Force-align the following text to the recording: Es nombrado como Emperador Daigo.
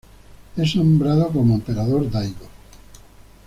Es 0.57 0.75
nombrado 0.75 1.27
como 1.27 1.53
Emperador 1.53 2.09
Daigo. 2.09 2.49